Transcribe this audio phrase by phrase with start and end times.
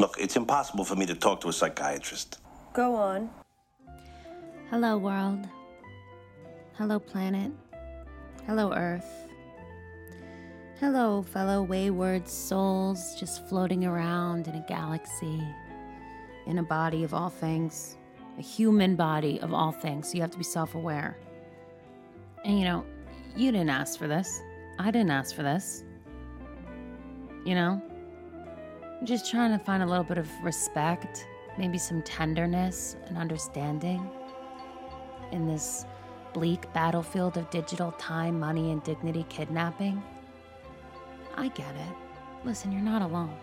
[0.00, 2.38] Look, it's impossible for me to talk to a psychiatrist.
[2.72, 3.28] Go on.
[4.70, 5.46] Hello, world.
[6.78, 7.52] Hello, planet.
[8.46, 9.28] Hello, Earth.
[10.78, 15.42] Hello, fellow wayward souls just floating around in a galaxy,
[16.46, 17.98] in a body of all things,
[18.38, 20.08] a human body of all things.
[20.08, 21.18] So you have to be self aware.
[22.46, 22.86] And you know,
[23.36, 24.40] you didn't ask for this.
[24.78, 25.84] I didn't ask for this.
[27.44, 27.82] You know?
[29.02, 31.26] Just trying to find a little bit of respect,
[31.56, 34.06] maybe some tenderness and understanding
[35.32, 35.86] in this
[36.34, 40.02] bleak battlefield of digital time, money, and dignity kidnapping.
[41.34, 41.94] I get it.
[42.44, 43.34] Listen, you're not alone.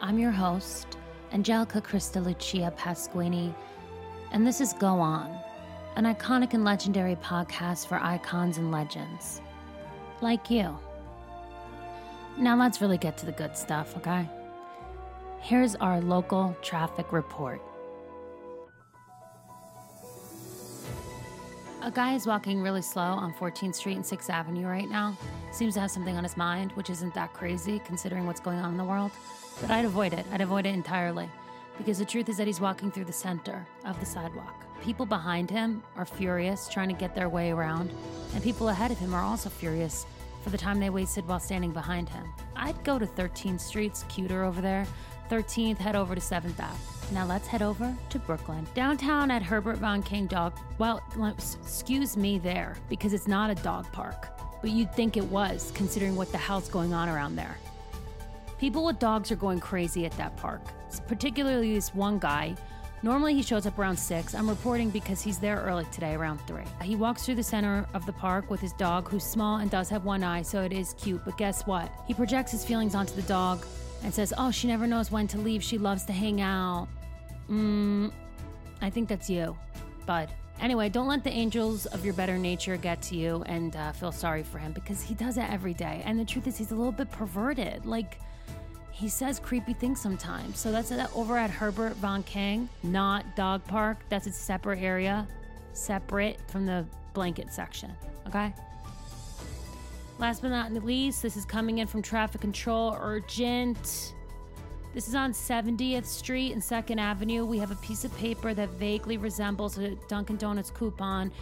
[0.00, 0.96] I'm your host,
[1.30, 3.54] Angelica Krista Lucia Pasquini,
[4.32, 5.30] and this is Go On,
[5.96, 9.42] an iconic and legendary podcast for icons and legends.
[10.22, 10.74] Like you.
[12.38, 14.26] Now let's really get to the good stuff, okay?
[15.42, 17.60] Here's our local traffic report.
[21.82, 25.16] A guy is walking really slow on 14th Street and 6th Avenue right now.
[25.50, 28.72] Seems to have something on his mind, which isn't that crazy considering what's going on
[28.72, 29.10] in the world.
[29.62, 30.26] But I'd avoid it.
[30.30, 31.28] I'd avoid it entirely.
[31.78, 34.66] Because the truth is that he's walking through the center of the sidewalk.
[34.82, 37.90] People behind him are furious, trying to get their way around,
[38.34, 40.04] and people ahead of him are also furious
[40.42, 42.24] for the time they wasted while standing behind him.
[42.56, 44.86] I'd go to 13th Street's cuter over there.
[45.30, 47.14] 13th, head over to 7th Ave.
[47.14, 48.66] Now let's head over to Brooklyn.
[48.74, 50.52] Downtown at Herbert Von King Dog.
[50.78, 54.28] Well, excuse me there, because it's not a dog park.
[54.60, 57.56] But you'd think it was, considering what the hell's going on around there.
[58.58, 60.60] People with dogs are going crazy at that park,
[61.06, 62.54] particularly this one guy.
[63.02, 64.34] Normally he shows up around 6.
[64.34, 66.62] I'm reporting because he's there early today, around 3.
[66.82, 69.88] He walks through the center of the park with his dog, who's small and does
[69.88, 71.24] have one eye, so it is cute.
[71.24, 71.90] But guess what?
[72.06, 73.64] He projects his feelings onto the dog
[74.02, 75.62] and says, Oh, she never knows when to leave.
[75.62, 76.88] She loves to hang out.
[77.50, 78.12] Mmm,
[78.80, 79.56] I think that's you,
[80.06, 80.28] bud.
[80.60, 84.12] Anyway, don't let the angels of your better nature get to you and uh, feel
[84.12, 86.02] sorry for him because he does it every day.
[86.04, 87.86] And the truth is, he's a little bit perverted.
[87.86, 88.18] Like,
[88.90, 90.58] he says creepy things sometimes.
[90.58, 93.98] So that's over at Herbert Von King, not Dog Park.
[94.10, 95.26] That's a separate area,
[95.72, 96.84] separate from the
[97.14, 97.92] blanket section.
[98.26, 98.52] Okay?
[100.20, 104.14] Last but not least, this is coming in from traffic control urgent.
[104.92, 107.46] This is on 70th Street and 2nd Avenue.
[107.46, 111.32] We have a piece of paper that vaguely resembles a Dunkin' Donuts coupon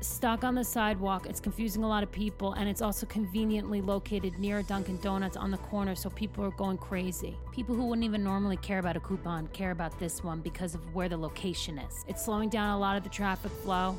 [0.00, 1.26] stuck on the sidewalk.
[1.28, 5.52] It's confusing a lot of people, and it's also conveniently located near Dunkin' Donuts on
[5.52, 7.36] the corner, so people are going crazy.
[7.52, 10.94] People who wouldn't even normally care about a coupon care about this one because of
[10.96, 12.04] where the location is.
[12.08, 13.96] It's slowing down a lot of the traffic flow.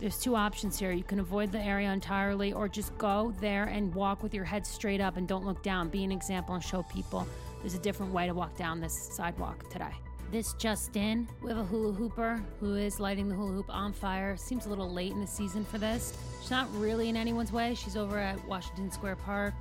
[0.00, 0.92] There's two options here.
[0.92, 4.66] You can avoid the area entirely, or just go there and walk with your head
[4.66, 5.90] straight up and don't look down.
[5.90, 7.26] Be an example and show people
[7.60, 9.92] there's a different way to walk down this sidewalk today.
[10.32, 13.92] This just in, we have a hula hooper who is lighting the hula hoop on
[13.92, 14.36] fire.
[14.38, 16.16] Seems a little late in the season for this.
[16.40, 17.74] She's not really in anyone's way.
[17.74, 19.54] She's over at Washington Square Park.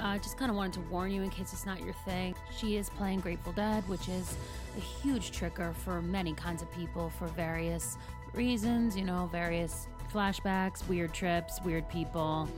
[0.00, 2.34] Uh, just kind of wanted to warn you in case it's not your thing.
[2.58, 4.34] She is playing Grateful Dead, which is
[4.76, 7.98] a huge trigger for many kinds of people for various
[8.34, 12.48] reasons, you know, various flashbacks, weird trips, weird people,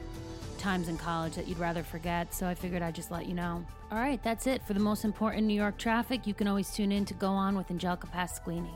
[0.59, 2.35] times in college that you'd rather forget.
[2.35, 3.65] So I figured I'd just let you know.
[3.91, 4.63] All right, that's it.
[4.63, 7.57] For the most important New York traffic, you can always tune in to Go On
[7.57, 8.75] with Angelica Pasquini.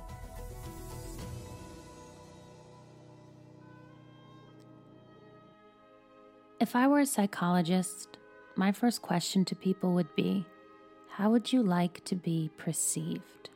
[6.60, 8.18] If I were a psychologist,
[8.56, 10.44] my first question to people would be
[11.08, 13.47] How would you like to be perceived?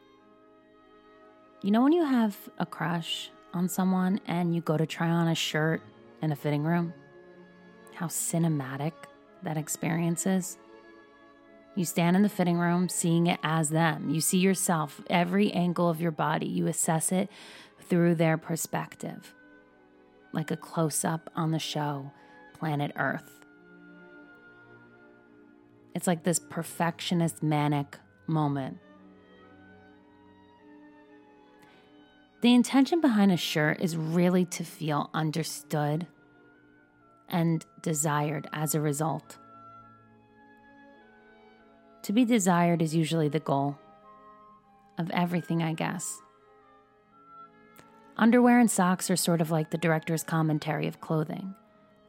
[1.65, 5.29] You know, when you have a crush on someone and you go to try on
[5.29, 5.81] a shirt
[6.21, 6.93] in a fitting room,
[7.95, 8.93] how cinematic
[9.45, 10.59] that experience is?
[11.77, 14.11] You stand in the fitting room seeing it as them.
[14.11, 16.47] You see yourself, every angle of your body.
[16.47, 17.31] You assess it
[17.81, 19.33] through their perspective,
[20.33, 22.11] like a close up on the show,
[22.59, 23.31] Planet Earth.
[25.95, 28.79] It's like this perfectionist, manic moment.
[32.43, 36.09] The intention behind a shirt is really to feel understood
[37.29, 39.39] and desired as a result.
[42.03, 43.79] To be desired is usually the goal
[44.99, 46.21] of everything, I guess.
[48.17, 51.55] Underwear and socks are sort of like the director's commentary of clothing,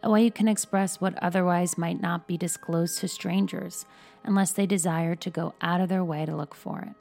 [0.02, 3.86] a way you can express what otherwise might not be disclosed to strangers
[4.24, 6.96] unless they desire to go out of their way to look for it.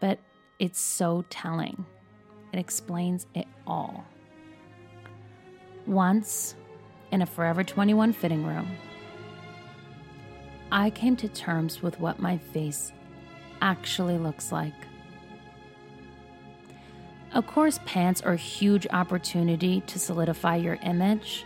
[0.00, 0.18] But
[0.62, 1.84] it's so telling.
[2.52, 4.04] It explains it all.
[5.88, 6.54] Once,
[7.10, 8.68] in a Forever 21 fitting room,
[10.70, 12.92] I came to terms with what my face
[13.60, 14.72] actually looks like.
[17.34, 21.44] Of course, pants are a huge opportunity to solidify your image,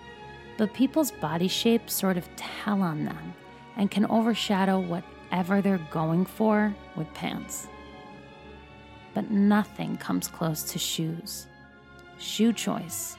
[0.58, 3.32] but people's body shapes sort of tell on them
[3.78, 7.68] and can overshadow whatever they're going for with pants.
[9.16, 11.46] But nothing comes close to shoes.
[12.18, 13.16] Shoe choice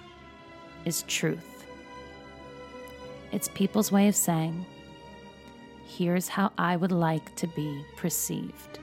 [0.86, 1.66] is truth.
[3.32, 4.64] It's people's way of saying,
[5.88, 8.77] here's how I would like to be perceived.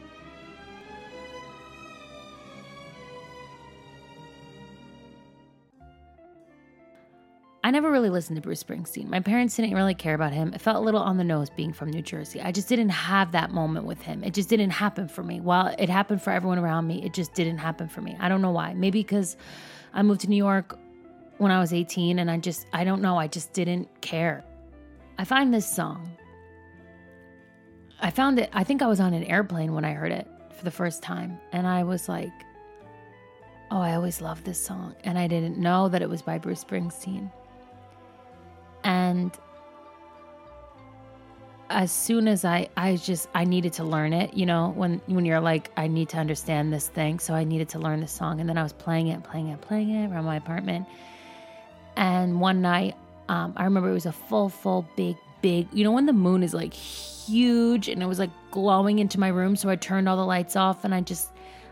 [7.65, 9.09] I never really listened to Bruce Springsteen.
[9.09, 10.53] My parents didn't really care about him.
[10.53, 12.43] It felt a little on the nose being from New Jersey.
[12.43, 14.23] I just didn't have that moment with him.
[14.23, 15.41] It just didn't happen for me.
[15.41, 18.19] While it happened for everyone around me, it just didn't happen for me.
[18.21, 18.75] I don't know why.
[18.75, 19.39] Maybe because
[19.95, 20.79] I moved to New York
[21.39, 24.45] when I was 18 and I just, I don't know, I just didn't care.
[25.17, 26.11] I find this song.
[27.99, 30.65] I found it, I think I was on an airplane when I heard it for
[30.65, 31.39] the first time.
[31.51, 32.33] And I was like,
[33.71, 34.95] oh, I always loved this song.
[35.03, 37.31] And I didn't know that it was by Bruce Springsteen.
[39.17, 39.39] And
[41.71, 45.25] as soon as I I just I needed to learn it, you know, when when
[45.25, 48.41] you're like I need to understand this thing, so I needed to learn the song.
[48.41, 50.87] And then I was playing it, playing it, playing it around my apartment.
[51.97, 52.97] And one night
[53.29, 56.43] um, I remember it was a full full big big, you know when the moon
[56.43, 60.17] is like huge and it was like glowing into my room, so I turned all
[60.17, 61.31] the lights off and I just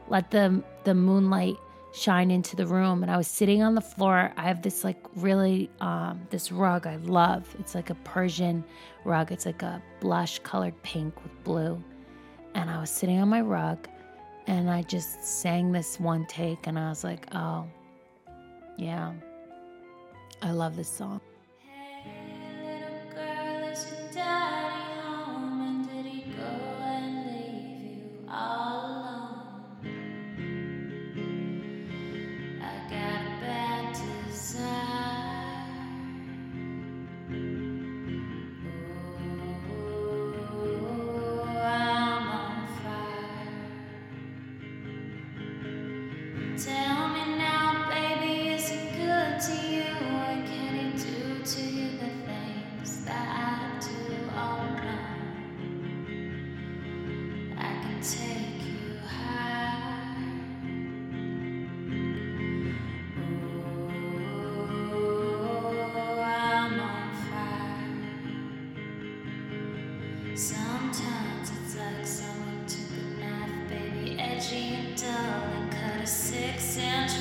[0.08, 1.56] let the the moonlight
[1.92, 4.32] shine into the room and I was sitting on the floor.
[4.36, 7.54] I have this like really um this rug I love.
[7.58, 8.64] It's like a Persian
[9.04, 9.30] rug.
[9.32, 11.82] It's like a blush colored pink with blue.
[12.54, 13.88] And I was sitting on my rug
[14.46, 17.66] and I just sang this one take and I was like, "Oh.
[18.76, 19.12] Yeah.
[20.40, 21.20] I love this song."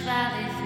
[0.05, 0.60] valley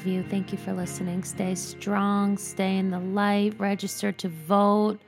[0.00, 0.22] Love you.
[0.22, 1.22] Thank you for listening.
[1.24, 4.98] Stay strong, stay in the light, register to vote.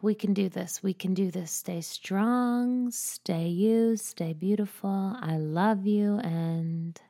[0.00, 0.80] we can do this.
[0.80, 1.50] We can do this.
[1.50, 5.16] Stay strong, stay you, stay beautiful.
[5.20, 7.00] I love you, and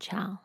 [0.00, 0.40] ciao.